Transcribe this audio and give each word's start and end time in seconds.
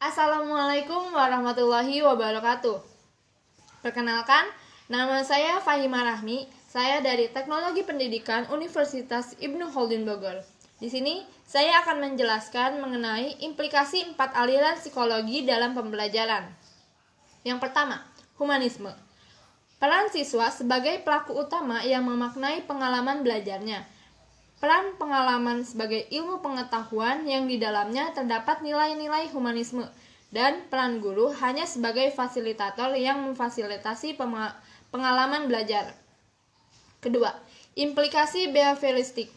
Assalamualaikum 0.00 1.12
warahmatullahi 1.12 2.00
wabarakatuh. 2.00 2.80
Perkenalkan, 3.84 4.48
nama 4.88 5.20
saya 5.20 5.60
Fahima 5.60 6.00
Rahmi. 6.00 6.48
Saya 6.72 7.04
dari 7.04 7.28
Teknologi 7.28 7.84
Pendidikan 7.84 8.48
Universitas 8.48 9.36
Ibnu 9.36 9.68
Khaldun 9.68 10.08
Bogor. 10.08 10.40
Di 10.80 10.88
sini, 10.88 11.20
saya 11.44 11.84
akan 11.84 12.00
menjelaskan 12.00 12.80
mengenai 12.80 13.44
implikasi 13.44 14.16
empat 14.16 14.32
aliran 14.40 14.80
psikologi 14.80 15.44
dalam 15.44 15.76
pembelajaran. 15.76 16.48
Yang 17.44 17.60
pertama, 17.60 18.00
humanisme. 18.40 18.96
Peran 19.76 20.08
siswa 20.08 20.48
sebagai 20.48 21.04
pelaku 21.04 21.36
utama 21.44 21.84
yang 21.84 22.08
memaknai 22.08 22.64
pengalaman 22.64 23.20
belajarnya. 23.20 23.84
Peran 24.60 24.92
pengalaman 25.00 25.64
sebagai 25.64 26.04
ilmu 26.12 26.44
pengetahuan 26.44 27.24
yang 27.24 27.48
di 27.48 27.56
dalamnya 27.56 28.12
terdapat 28.12 28.60
nilai-nilai 28.60 29.32
humanisme 29.32 29.88
dan 30.28 30.60
peran 30.68 31.00
guru 31.00 31.32
hanya 31.40 31.64
sebagai 31.64 32.12
fasilitator 32.12 32.92
yang 32.92 33.24
memfasilitasi 33.24 34.20
pengalaman 34.92 35.48
belajar. 35.48 35.96
Kedua, 37.00 37.32
implikasi 37.72 38.52
behavioristik. 38.52 39.32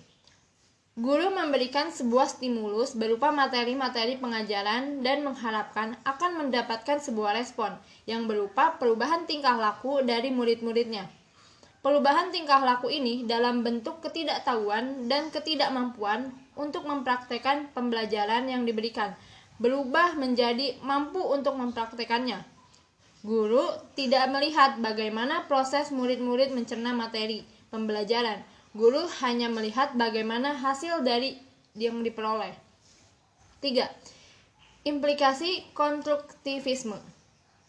Guru 1.00 1.32
memberikan 1.32 1.90
sebuah 1.90 2.28
stimulus 2.28 2.94
berupa 2.94 3.32
materi-materi 3.32 4.20
pengajaran 4.20 5.02
dan 5.02 5.24
mengharapkan 5.24 5.98
akan 6.06 6.32
mendapatkan 6.46 7.00
sebuah 7.00 7.34
respon 7.40 7.74
yang 8.06 8.28
berupa 8.28 8.76
perubahan 8.76 9.26
tingkah 9.26 9.56
laku 9.56 10.04
dari 10.04 10.30
murid-muridnya. 10.30 11.23
Perubahan 11.84 12.32
tingkah 12.32 12.64
laku 12.64 12.88
ini 12.88 13.28
dalam 13.28 13.60
bentuk 13.60 14.00
ketidaktahuan 14.00 15.12
dan 15.12 15.28
ketidakmampuan 15.36 16.32
untuk 16.56 16.88
mempraktekkan 16.88 17.76
pembelajaran 17.76 18.48
yang 18.48 18.64
diberikan, 18.64 19.12
berubah 19.60 20.16
menjadi 20.16 20.80
mampu 20.80 21.20
untuk 21.20 21.60
mempraktekannya. 21.60 22.40
Guru 23.28 23.68
tidak 24.00 24.32
melihat 24.32 24.80
bagaimana 24.80 25.44
proses 25.52 25.92
murid-murid 25.92 26.56
mencerna 26.56 26.96
materi 26.96 27.44
pembelajaran. 27.68 28.40
Guru 28.72 29.04
hanya 29.20 29.52
melihat 29.52 29.92
bagaimana 30.00 30.56
hasil 30.56 31.04
dari 31.04 31.36
yang 31.76 32.00
diperoleh. 32.00 32.56
3. 33.60 34.88
Implikasi 34.88 35.68
konstruktivisme. 35.76 37.13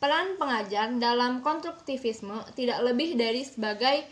Peran 0.05 0.36
pengajar 0.36 0.92
dalam 1.00 1.41
konstruktivisme 1.41 2.44
tidak 2.52 2.84
lebih 2.84 3.16
dari 3.16 3.41
sebagai 3.41 4.05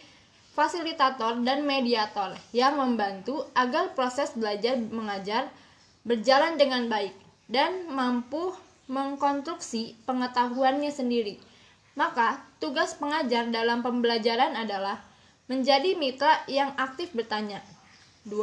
fasilitator 0.56 1.44
dan 1.44 1.68
mediator 1.68 2.32
yang 2.56 2.80
membantu 2.80 3.44
agar 3.52 3.92
proses 3.92 4.32
belajar 4.32 4.80
mengajar 4.80 5.52
berjalan 6.00 6.56
dengan 6.56 6.88
baik 6.88 7.12
dan 7.44 7.92
mampu 7.92 8.56
mengkonstruksi 8.88 9.92
pengetahuannya 10.08 10.88
sendiri. 10.88 11.36
Maka, 11.92 12.40
tugas 12.56 12.96
pengajar 12.96 13.52
dalam 13.52 13.84
pembelajaran 13.84 14.56
adalah 14.56 14.96
menjadi 15.44 15.92
mitra 15.92 16.40
yang 16.48 16.72
aktif 16.80 17.12
bertanya. 17.12 17.60
2. 18.24 18.40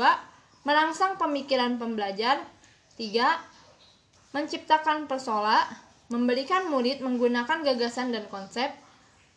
Merangsang 0.69 1.17
pemikiran 1.17 1.81
pembelajar. 1.81 2.45
3. 2.93 4.37
Menciptakan 4.37 5.09
persola, 5.09 5.88
memberikan 6.09 6.67
murid 6.73 7.05
menggunakan 7.05 7.61
gagasan 7.61 8.09
dan 8.09 8.25
konsep, 8.27 8.73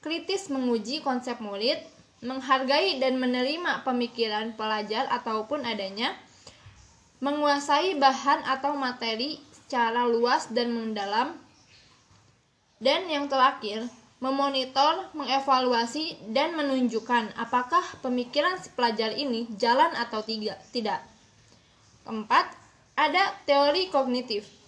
kritis 0.01 0.49
menguji 0.49 1.05
konsep 1.05 1.39
murid, 1.39 1.79
menghargai 2.25 2.97
dan 2.97 3.21
menerima 3.21 3.85
pemikiran 3.85 4.57
pelajar 4.57 5.07
ataupun 5.13 5.69
adanya, 5.69 6.17
menguasai 7.23 8.01
bahan 8.01 8.43
atau 8.49 8.75
materi 8.75 9.39
secara 9.53 10.09
luas 10.09 10.51
dan 10.51 10.73
mendalam. 10.73 11.37
Dan 12.83 13.07
yang 13.07 13.31
terakhir, 13.31 13.87
memonitor, 14.19 15.11
mengevaluasi, 15.15 16.19
dan 16.31 16.55
menunjukkan 16.55 17.35
apakah 17.39 17.83
pemikiran 18.03 18.59
si 18.59 18.71
pelajar 18.75 19.15
ini 19.15 19.47
jalan 19.59 19.91
atau 19.99 20.23
tidak. 20.23 21.03
Keempat, 22.03 22.51
ada 22.99 23.35
teori 23.47 23.91
kognitif. 23.91 24.62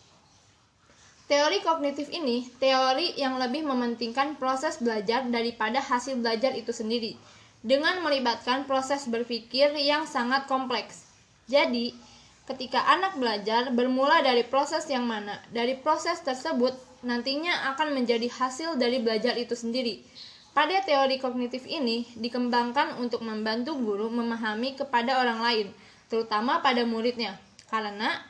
Teori 1.24 1.64
kognitif 1.64 2.12
ini 2.12 2.44
teori 2.60 3.16
yang 3.16 3.40
lebih 3.40 3.64
mementingkan 3.64 4.36
proses 4.36 4.76
belajar 4.76 5.24
daripada 5.28 5.80
hasil 5.80 6.20
belajar 6.20 6.52
itu 6.52 6.68
sendiri, 6.68 7.16
dengan 7.64 8.04
melibatkan 8.04 8.68
proses 8.68 9.08
berpikir 9.08 9.72
yang 9.80 10.04
sangat 10.04 10.44
kompleks. 10.44 11.08
Jadi, 11.48 11.96
ketika 12.44 12.84
anak 12.92 13.16
belajar 13.16 13.72
bermula 13.72 14.20
dari 14.20 14.44
proses 14.44 14.84
yang 14.92 15.08
mana 15.08 15.40
dari 15.48 15.80
proses 15.80 16.20
tersebut 16.20 16.76
nantinya 17.00 17.72
akan 17.72 17.96
menjadi 17.96 18.28
hasil 18.28 18.76
dari 18.76 19.00
belajar 19.00 19.36
itu 19.40 19.56
sendiri 19.56 20.04
pada 20.52 20.84
teori 20.84 21.16
kognitif 21.16 21.64
ini 21.64 22.04
dikembangkan 22.20 23.00
untuk 23.00 23.24
membantu 23.24 23.80
guru 23.80 24.12
memahami 24.12 24.76
kepada 24.76 25.24
orang 25.24 25.40
lain 25.40 25.66
terutama 26.12 26.60
pada 26.60 26.84
muridnya 26.84 27.40
karena 27.72 28.20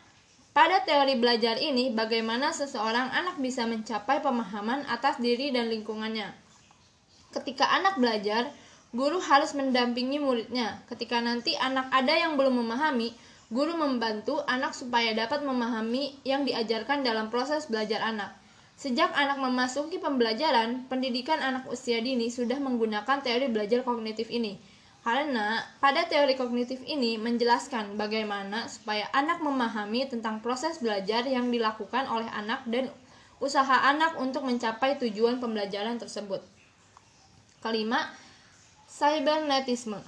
pada 0.55 0.87
teori 0.87 1.19
belajar 1.19 1.59
ini 1.59 1.91
bagaimana 1.91 2.55
seseorang 2.55 3.11
anak 3.11 3.37
bisa 3.43 3.67
mencapai 3.67 4.23
pemahaman 4.23 4.87
atas 4.87 5.19
diri 5.19 5.51
dan 5.51 5.69
lingkungannya 5.69 6.31
ketika 7.35 7.67
anak 7.75 7.99
belajar 7.99 8.49
guru 8.95 9.19
harus 9.19 9.53
mendampingi 9.59 10.23
muridnya 10.23 10.81
ketika 10.87 11.19
nanti 11.19 11.59
anak 11.59 11.91
ada 11.91 12.15
yang 12.15 12.39
belum 12.39 12.63
memahami 12.63 13.13
Guru 13.53 13.77
membantu 13.77 14.41
anak 14.49 14.73
supaya 14.73 15.13
dapat 15.13 15.45
memahami 15.45 16.17
yang 16.25 16.49
diajarkan 16.49 17.05
dalam 17.05 17.29
proses 17.29 17.69
belajar 17.69 18.01
anak. 18.01 18.33
Sejak 18.75 19.13
anak 19.13 19.39
memasuki 19.39 20.01
pembelajaran, 20.01 20.89
pendidikan 20.89 21.39
anak 21.39 21.69
usia 21.69 22.01
dini 22.01 22.33
sudah 22.33 22.57
menggunakan 22.57 23.21
teori 23.23 23.53
belajar 23.53 23.85
kognitif 23.85 24.33
ini. 24.33 24.57
Karena 25.05 25.61
pada 25.85 26.09
teori 26.09 26.33
kognitif 26.33 26.81
ini 26.89 27.21
menjelaskan 27.21 28.01
bagaimana 28.01 28.73
supaya 28.73 29.05
anak 29.13 29.45
memahami 29.45 30.09
tentang 30.09 30.41
proses 30.41 30.81
belajar 30.81 31.29
yang 31.29 31.53
dilakukan 31.53 32.09
oleh 32.09 32.25
anak 32.33 32.65
dan 32.65 32.89
usaha 33.37 33.85
anak 33.85 34.17
untuk 34.17 34.49
mencapai 34.49 34.97
tujuan 34.97 35.45
pembelajaran 35.45 36.01
tersebut. 36.01 36.41
Kelima, 37.61 38.09
cybernetisme. 38.89 40.01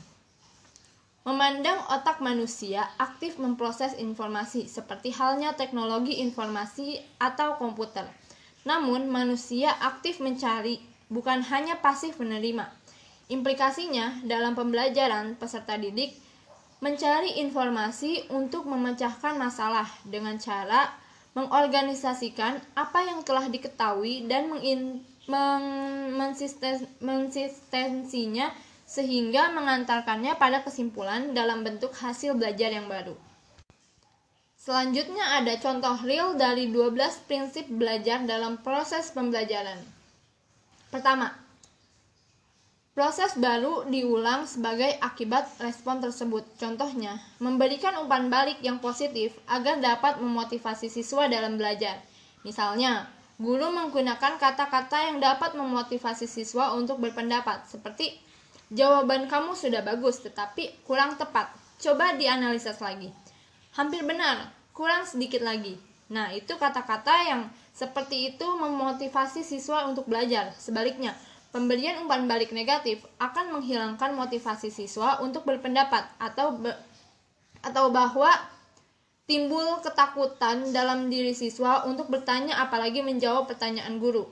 Memandang 1.28 1.76
otak 1.92 2.24
manusia 2.24 2.88
aktif 2.96 3.36
memproses 3.36 3.98
informasi 4.00 4.64
seperti 4.64 5.12
halnya 5.12 5.52
teknologi 5.58 6.24
informasi 6.24 7.02
atau 7.20 7.60
komputer. 7.60 8.08
Namun, 8.62 9.10
manusia 9.12 9.74
aktif 9.76 10.24
mencari, 10.24 10.80
bukan 11.12 11.42
hanya 11.50 11.82
pasif 11.82 12.16
menerima. 12.16 12.75
Implikasinya 13.26 14.22
dalam 14.22 14.54
pembelajaran 14.54 15.34
peserta 15.34 15.74
didik 15.74 16.14
mencari 16.78 17.42
informasi 17.42 18.30
untuk 18.30 18.70
memecahkan 18.70 19.34
masalah 19.34 19.90
dengan 20.06 20.38
cara 20.38 20.94
mengorganisasikan 21.34 22.62
apa 22.78 23.02
yang 23.02 23.26
telah 23.26 23.50
diketahui 23.50 24.24
dan 24.30 24.48
mengin, 24.48 25.04
sehingga 28.86 29.50
mengantarkannya 29.52 30.38
pada 30.38 30.62
kesimpulan 30.62 31.34
dalam 31.34 31.66
bentuk 31.66 31.92
hasil 31.92 32.38
belajar 32.38 32.70
yang 32.70 32.86
baru. 32.86 33.18
Selanjutnya 34.54 35.42
ada 35.42 35.58
contoh 35.58 35.98
real 36.06 36.38
dari 36.38 36.70
12 36.70 36.94
prinsip 37.26 37.66
belajar 37.70 38.22
dalam 38.22 38.62
proses 38.62 39.10
pembelajaran. 39.10 39.78
Pertama, 40.90 41.45
proses 42.96 43.36
baru 43.36 43.84
diulang 43.86 44.48
sebagai 44.48 44.88
akibat 45.04 45.44
respon 45.60 46.00
tersebut. 46.00 46.48
Contohnya, 46.56 47.20
memberikan 47.38 47.92
umpan 48.00 48.32
balik 48.32 48.56
yang 48.64 48.80
positif 48.80 49.36
agar 49.44 49.76
dapat 49.78 50.16
memotivasi 50.18 50.88
siswa 50.88 51.28
dalam 51.28 51.60
belajar. 51.60 52.00
Misalnya, 52.40 53.04
guru 53.36 53.68
menggunakan 53.68 54.40
kata-kata 54.40 55.12
yang 55.12 55.20
dapat 55.20 55.52
memotivasi 55.52 56.24
siswa 56.24 56.72
untuk 56.72 56.96
berpendapat, 57.04 57.68
seperti 57.68 58.16
Jawaban 58.66 59.30
kamu 59.30 59.54
sudah 59.54 59.78
bagus, 59.86 60.18
tetapi 60.26 60.82
kurang 60.82 61.14
tepat. 61.14 61.54
Coba 61.78 62.18
dianalisis 62.18 62.82
lagi. 62.82 63.14
Hampir 63.78 64.02
benar, 64.02 64.50
kurang 64.74 65.06
sedikit 65.06 65.46
lagi. 65.46 65.78
Nah, 66.10 66.34
itu 66.34 66.50
kata-kata 66.58 67.30
yang 67.30 67.46
seperti 67.70 68.34
itu 68.34 68.42
memotivasi 68.42 69.46
siswa 69.46 69.86
untuk 69.86 70.10
belajar. 70.10 70.50
Sebaliknya, 70.58 71.14
pemberian 71.56 72.04
umpan 72.04 72.28
balik 72.28 72.52
negatif 72.52 73.00
akan 73.16 73.56
menghilangkan 73.56 74.12
motivasi 74.12 74.68
siswa 74.68 75.24
untuk 75.24 75.48
berpendapat 75.48 76.04
atau 76.20 76.52
be 76.52 76.76
atau 77.64 77.88
bahwa 77.88 78.28
timbul 79.24 79.80
ketakutan 79.80 80.68
dalam 80.76 81.08
diri 81.08 81.32
siswa 81.32 81.88
untuk 81.88 82.12
bertanya 82.12 82.60
apalagi 82.60 83.00
menjawab 83.00 83.48
pertanyaan 83.48 83.96
guru. 83.96 84.28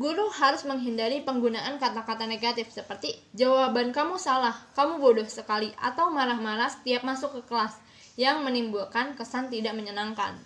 Guru 0.00 0.32
harus 0.32 0.64
menghindari 0.64 1.20
penggunaan 1.20 1.76
kata-kata 1.76 2.24
negatif 2.24 2.72
seperti 2.72 3.16
jawaban 3.36 3.92
kamu 3.92 4.16
salah, 4.16 4.56
kamu 4.72 4.96
bodoh 5.00 5.28
sekali, 5.28 5.72
atau 5.80 6.12
marah-marah 6.12 6.68
setiap 6.68 7.00
masuk 7.04 7.40
ke 7.40 7.52
kelas 7.52 7.76
yang 8.16 8.44
menimbulkan 8.44 9.16
kesan 9.16 9.48
tidak 9.48 9.72
menyenangkan. 9.72 10.36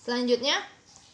Selanjutnya, 0.00 0.56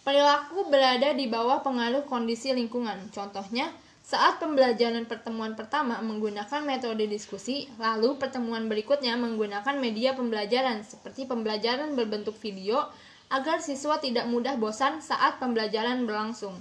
perilaku 0.09 0.73
berada 0.73 1.13
di 1.13 1.29
bawah 1.29 1.61
pengaruh 1.61 2.09
kondisi 2.09 2.49
lingkungan. 2.57 3.13
Contohnya, 3.13 3.69
saat 4.01 4.41
pembelajaran 4.41 5.05
pertemuan 5.05 5.53
pertama 5.53 6.01
menggunakan 6.01 6.65
metode 6.65 7.05
diskusi, 7.05 7.69
lalu 7.77 8.17
pertemuan 8.17 8.73
berikutnya 8.73 9.21
menggunakan 9.21 9.77
media 9.77 10.17
pembelajaran 10.17 10.81
seperti 10.81 11.29
pembelajaran 11.29 11.93
berbentuk 11.93 12.41
video 12.41 12.89
agar 13.29 13.61
siswa 13.61 14.01
tidak 14.01 14.25
mudah 14.33 14.57
bosan 14.57 15.05
saat 15.05 15.37
pembelajaran 15.37 16.09
berlangsung. 16.09 16.57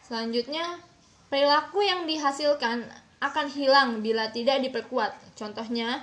Selanjutnya, 0.00 0.80
perilaku 1.28 1.84
yang 1.84 2.08
dihasilkan 2.08 2.88
akan 3.20 3.46
hilang 3.52 4.00
bila 4.00 4.32
tidak 4.32 4.64
diperkuat. 4.64 5.36
Contohnya, 5.36 6.00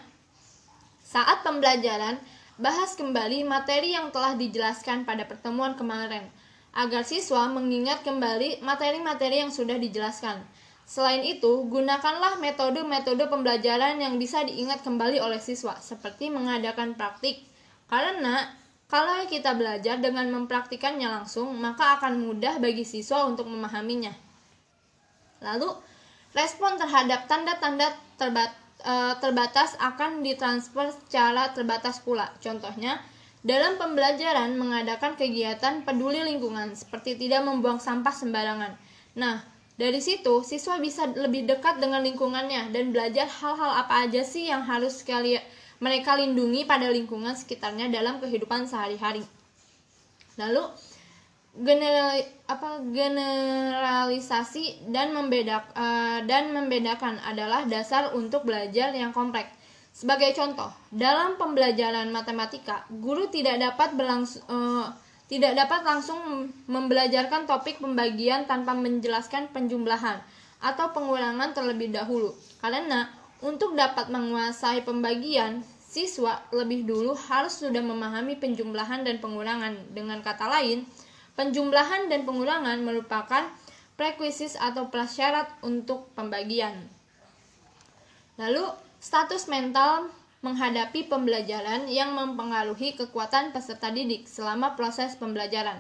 saat 1.01 1.41
pembelajaran, 1.41 2.21
bahas 2.59 2.91
kembali 2.99 3.47
materi 3.47 3.95
yang 3.95 4.11
telah 4.11 4.35
dijelaskan 4.35 5.07
pada 5.07 5.23
pertemuan 5.23 5.79
kemarin 5.79 6.27
agar 6.75 7.07
siswa 7.07 7.47
mengingat 7.47 8.03
kembali 8.03 8.59
materi-materi 8.59 9.39
yang 9.39 9.49
sudah 9.49 9.79
dijelaskan. 9.79 10.43
Selain 10.83 11.23
itu, 11.23 11.65
gunakanlah 11.71 12.37
metode-metode 12.43 13.31
pembelajaran 13.31 13.97
yang 14.03 14.19
bisa 14.19 14.43
diingat 14.43 14.83
kembali 14.83 15.23
oleh 15.23 15.39
siswa, 15.39 15.79
seperti 15.79 16.27
mengadakan 16.27 16.99
praktik. 16.99 17.47
Karena 17.87 18.51
kalau 18.89 19.23
kita 19.29 19.55
belajar 19.55 20.01
dengan 20.01 20.27
mempraktikannya 20.33 21.07
langsung, 21.07 21.53
maka 21.61 22.01
akan 22.01 22.25
mudah 22.25 22.59
bagi 22.59 22.83
siswa 22.83 23.23
untuk 23.23 23.47
memahaminya. 23.47 24.11
Lalu, 25.45 25.77
respon 26.33 26.75
terhadap 26.75 27.29
tanda-tanda 27.29 27.93
terbat, 28.17 28.51
e, 28.79 28.95
terbatas 29.19 29.75
akan 29.79 30.23
ditransfer 30.23 30.91
secara 30.95 31.51
terbatas 31.51 32.01
pula. 32.01 32.31
Contohnya, 32.39 32.99
dalam 33.39 33.79
pembelajaran 33.79 34.59
mengadakan 34.59 35.15
kegiatan 35.15 35.87
peduli 35.87 36.19
lingkungan 36.23 36.75
seperti 36.75 37.15
tidak 37.15 37.47
membuang 37.47 37.79
sampah 37.79 38.11
sembarangan. 38.11 38.75
Nah, 39.15 39.39
dari 39.79 40.03
situ 40.03 40.43
siswa 40.43 40.75
bisa 40.75 41.07
lebih 41.15 41.47
dekat 41.47 41.79
dengan 41.79 42.03
lingkungannya 42.03 42.75
dan 42.75 42.91
belajar 42.91 43.31
hal-hal 43.31 43.79
apa 43.79 44.03
aja 44.03 44.27
sih 44.27 44.51
yang 44.51 44.67
harus 44.67 44.99
sekali 44.99 45.39
mereka 45.79 46.19
lindungi 46.19 46.67
pada 46.67 46.91
lingkungan 46.91 47.31
sekitarnya 47.31 47.87
dalam 47.87 48.19
kehidupan 48.19 48.67
sehari-hari. 48.67 49.23
Lalu 50.35 50.67
general 51.59 52.23
apa 52.47 52.79
generalisasi 52.87 54.89
dan 54.89 55.11
membedak 55.11 55.69
uh, 55.75 56.23
dan 56.23 56.55
membedakan 56.55 57.19
adalah 57.21 57.67
dasar 57.67 58.15
untuk 58.15 58.47
belajar 58.47 58.95
yang 58.95 59.11
kompleks. 59.11 59.51
Sebagai 59.91 60.31
contoh, 60.31 60.71
dalam 60.93 61.35
pembelajaran 61.35 62.07
matematika, 62.15 62.87
guru 62.87 63.27
tidak 63.27 63.59
dapat 63.59 63.99
berlangsung 63.99 64.45
uh, 64.47 64.87
tidak 65.29 65.53
dapat 65.53 65.85
langsung 65.85 66.49
membelajarkan 66.65 67.45
topik 67.45 67.77
pembagian 67.77 68.49
tanpa 68.49 68.73
menjelaskan 68.73 69.53
penjumlahan 69.53 70.17
atau 70.57 70.89
pengurangan 70.89 71.53
terlebih 71.53 71.93
dahulu. 71.93 72.33
Karena 72.57 73.05
untuk 73.45 73.77
dapat 73.77 74.09
menguasai 74.09 74.81
pembagian, 74.81 75.61
siswa 75.85 76.41
lebih 76.49 76.89
dulu 76.89 77.13
harus 77.13 77.61
sudah 77.61 77.79
memahami 77.79 78.41
penjumlahan 78.41 79.05
dan 79.05 79.21
pengurangan. 79.21 79.93
Dengan 79.93 80.25
kata 80.25 80.49
lain, 80.49 80.89
penjumlahan 81.39 82.11
dan 82.11 82.27
pengurangan 82.27 82.83
merupakan 82.83 83.47
prekuisis 83.95 84.59
atau 84.59 84.91
prasyarat 84.91 85.47
untuk 85.63 86.11
pembagian. 86.11 86.75
Lalu, 88.35 88.67
Status 88.99 89.47
mental 89.47 90.11
menghadapi 90.43 91.07
pembelajaran 91.07 91.87
yang 91.87 92.11
mempengaruhi 92.11 92.99
kekuatan 92.99 93.55
peserta 93.55 93.87
didik 93.87 94.27
selama 94.27 94.75
proses 94.75 95.15
pembelajaran. 95.15 95.79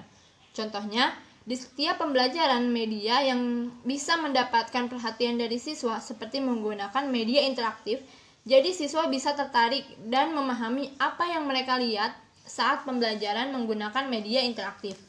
Contohnya, 0.55 1.11
di 1.43 1.59
setiap 1.59 1.99
pembelajaran 1.99 2.63
media 2.71 3.19
yang 3.19 3.67
bisa 3.83 4.15
mendapatkan 4.15 4.87
perhatian 4.87 5.35
dari 5.35 5.59
siswa 5.59 5.99
seperti 5.99 6.39
menggunakan 6.39 7.11
media 7.11 7.43
interaktif, 7.43 7.99
jadi 8.47 8.71
siswa 8.71 9.11
bisa 9.11 9.35
tertarik 9.35 9.83
dan 10.07 10.31
memahami 10.31 10.95
apa 10.99 11.27
yang 11.27 11.43
mereka 11.43 11.75
lihat 11.75 12.15
saat 12.47 12.87
pembelajaran 12.87 13.51
menggunakan 13.51 14.07
media 14.07 14.43
interaktif. 14.43 15.08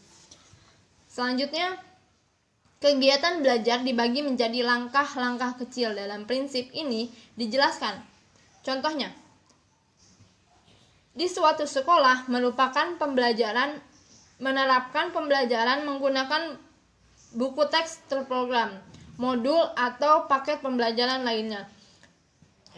Selanjutnya, 1.10 1.74
Kegiatan 2.80 3.44
belajar 3.44 3.84
dibagi 3.84 4.24
menjadi 4.24 4.64
langkah-langkah 4.64 5.60
kecil 5.60 5.92
dalam 5.92 6.24
prinsip 6.24 6.72
ini 6.72 7.12
dijelaskan. 7.36 7.92
Contohnya, 8.64 9.12
di 11.12 11.28
suatu 11.28 11.68
sekolah 11.68 12.24
merupakan 12.32 12.96
pembelajaran 12.96 13.76
menerapkan 14.40 15.12
pembelajaran 15.12 15.84
menggunakan 15.84 16.56
buku 17.36 17.68
teks 17.68 18.08
terprogram, 18.08 18.80
modul 19.20 19.60
atau 19.76 20.24
paket 20.24 20.64
pembelajaran 20.64 21.20
lainnya. 21.20 21.68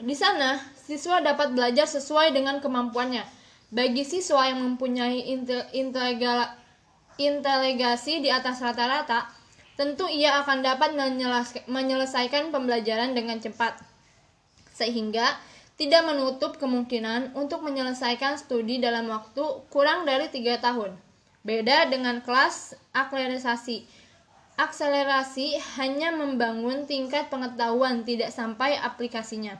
Di 0.02 0.18
sana, 0.18 0.58
siswa 0.82 1.22
dapat 1.22 1.54
belajar 1.54 1.86
sesuai 1.86 2.34
dengan 2.34 2.58
kemampuannya. 2.58 3.22
Bagi 3.70 4.02
siswa 4.02 4.50
yang 4.50 4.66
mempunyai 4.66 5.30
inteligasi 7.20 8.24
di 8.24 8.32
atas 8.32 8.60
rata-rata, 8.60 9.28
tentu 9.76 10.08
ia 10.08 10.40
akan 10.44 10.62
dapat 10.62 10.94
menyelesaikan 11.66 12.52
pembelajaran 12.52 13.16
dengan 13.16 13.40
cepat, 13.40 13.80
sehingga 14.72 15.36
tidak 15.80 16.04
menutup 16.04 16.60
kemungkinan 16.60 17.34
untuk 17.34 17.64
menyelesaikan 17.64 18.36
studi 18.36 18.78
dalam 18.78 19.08
waktu 19.08 19.42
kurang 19.72 20.04
dari 20.04 20.28
tiga 20.28 20.60
tahun. 20.60 20.94
Beda 21.42 21.90
dengan 21.90 22.22
kelas 22.22 22.78
akselerasi. 22.94 23.82
Akselerasi 24.54 25.58
hanya 25.80 26.12
membangun 26.14 26.84
tingkat 26.86 27.32
pengetahuan, 27.32 28.04
tidak 28.04 28.30
sampai 28.30 28.76
aplikasinya. 28.78 29.58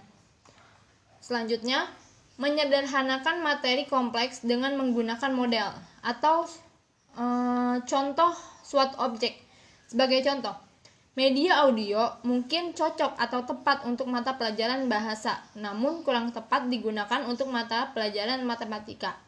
Selanjutnya, 1.18 1.88
menyederhanakan 2.36 3.42
materi 3.42 3.88
kompleks 3.88 4.44
dengan 4.44 4.78
menggunakan 4.78 5.32
model 5.32 5.74
atau 6.04 6.46
e, 7.16 7.26
contoh 7.84 8.32
suatu 8.62 8.98
objek 9.04 9.42
sebagai 9.92 10.24
contoh, 10.24 10.56
media 11.12 11.68
audio 11.68 12.16
mungkin 12.24 12.72
cocok 12.72 13.20
atau 13.20 13.44
tepat 13.44 13.84
untuk 13.84 14.08
mata 14.08 14.40
pelajaran 14.40 14.88
bahasa, 14.88 15.44
namun 15.52 16.00
kurang 16.00 16.32
tepat 16.32 16.72
digunakan 16.72 17.28
untuk 17.28 17.52
mata 17.52 17.92
pelajaran 17.92 18.40
matematika. 18.48 19.20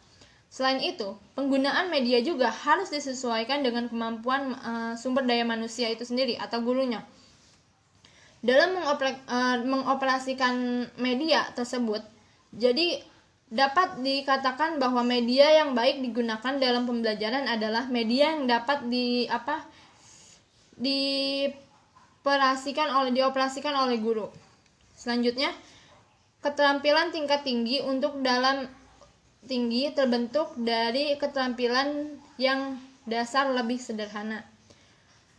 Selain 0.48 0.80
itu, 0.80 1.20
penggunaan 1.36 1.92
media 1.92 2.24
juga 2.24 2.48
harus 2.48 2.88
disesuaikan 2.88 3.60
dengan 3.60 3.92
kemampuan 3.92 4.56
uh, 4.64 4.94
sumber 4.96 5.28
daya 5.28 5.44
manusia 5.44 5.92
itu 5.92 6.08
sendiri 6.08 6.40
atau 6.40 6.64
gurunya. 6.64 7.04
Dalam 8.40 8.80
uh, 8.80 9.60
mengoperasikan 9.60 10.88
media 10.96 11.44
tersebut, 11.52 12.00
jadi 12.56 13.04
dapat 13.54 14.02
dikatakan 14.02 14.82
bahwa 14.82 15.06
media 15.06 15.46
yang 15.62 15.78
baik 15.78 16.02
digunakan 16.02 16.58
dalam 16.58 16.90
pembelajaran 16.90 17.46
adalah 17.46 17.86
media 17.86 18.34
yang 18.34 18.50
dapat 18.50 18.90
di 18.90 19.30
apa 19.30 19.62
dioperasikan 20.74 21.54
oleh 22.90 23.14
dioperasikan 23.14 23.78
oleh 23.78 24.02
guru. 24.02 24.26
Selanjutnya, 24.98 25.54
keterampilan 26.42 27.14
tingkat 27.14 27.46
tinggi 27.46 27.78
untuk 27.78 28.18
dalam 28.26 28.66
tinggi 29.46 29.86
terbentuk 29.94 30.58
dari 30.58 31.14
keterampilan 31.14 32.10
yang 32.42 32.74
dasar 33.06 33.54
lebih 33.54 33.78
sederhana. 33.78 34.42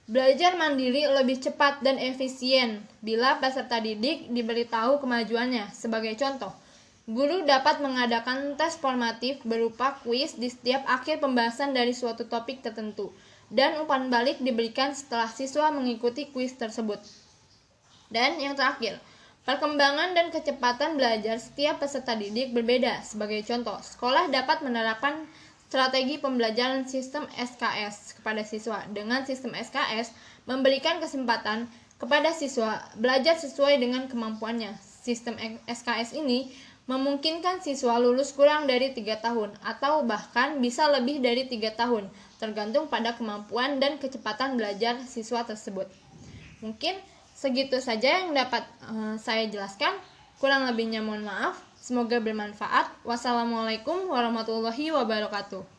Belajar 0.08 0.56
mandiri 0.56 1.04
lebih 1.04 1.42
cepat 1.42 1.84
dan 1.84 2.00
efisien 2.00 2.80
bila 3.04 3.44
peserta 3.44 3.82
didik 3.82 4.30
diberitahu 4.32 5.02
kemajuannya. 5.02 5.74
Sebagai 5.74 6.14
contoh, 6.16 6.54
guru 7.06 7.46
dapat 7.46 7.86
mengadakan 7.86 8.58
tes 8.58 8.82
formatif 8.82 9.38
berupa 9.46 10.02
kuis 10.02 10.34
di 10.42 10.50
setiap 10.50 10.82
akhir 10.90 11.22
pembahasan 11.22 11.78
dari 11.78 11.94
suatu 11.94 12.26
topik 12.26 12.66
tertentu 12.66 13.14
dan 13.54 13.78
umpan 13.78 14.10
balik 14.10 14.42
diberikan 14.42 14.90
setelah 14.98 15.30
siswa 15.30 15.70
mengikuti 15.70 16.34
kuis 16.34 16.58
tersebut. 16.58 16.98
Dan 18.10 18.42
yang 18.42 18.58
terakhir, 18.58 18.98
perkembangan 19.46 20.18
dan 20.18 20.34
kecepatan 20.34 20.98
belajar 20.98 21.38
setiap 21.38 21.78
peserta 21.78 22.18
didik 22.18 22.58
berbeda. 22.58 23.06
Sebagai 23.06 23.46
contoh, 23.46 23.78
sekolah 23.82 24.34
dapat 24.34 24.66
menerapkan 24.66 25.30
strategi 25.70 26.18
pembelajaran 26.18 26.90
sistem 26.90 27.30
SKS 27.38 28.18
kepada 28.22 28.42
siswa. 28.42 28.82
Dengan 28.90 29.26
sistem 29.30 29.54
SKS, 29.54 30.14
memberikan 30.50 30.98
kesempatan 30.98 31.70
kepada 32.02 32.34
siswa 32.34 32.82
belajar 32.98 33.38
sesuai 33.38 33.78
dengan 33.78 34.10
kemampuannya. 34.10 34.74
Sistem 35.06 35.38
SKS 35.70 36.18
ini 36.18 36.50
memungkinkan 36.86 37.66
siswa 37.66 37.98
lulus 37.98 38.30
kurang 38.30 38.70
dari 38.70 38.94
tiga 38.94 39.18
tahun 39.18 39.58
atau 39.66 40.06
bahkan 40.06 40.62
bisa 40.62 40.86
lebih 40.94 41.18
dari 41.18 41.50
tiga 41.50 41.74
tahun 41.74 42.06
tergantung 42.38 42.86
pada 42.86 43.18
kemampuan 43.18 43.82
dan 43.82 43.98
kecepatan 43.98 44.54
belajar 44.54 45.02
siswa 45.10 45.42
tersebut. 45.42 45.90
Mungkin 46.62 46.94
segitu 47.34 47.82
saja 47.82 48.22
yang 48.22 48.38
dapat 48.38 48.70
uh, 48.86 49.18
saya 49.18 49.50
jelaskan. 49.50 49.98
Kurang 50.38 50.70
lebihnya 50.70 51.02
mohon 51.02 51.26
maaf. 51.26 51.58
Semoga 51.82 52.22
bermanfaat. 52.22 53.02
Wassalamualaikum 53.02 54.14
warahmatullahi 54.14 54.94
wabarakatuh 54.94 55.66